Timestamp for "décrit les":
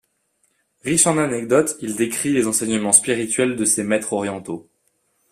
1.95-2.47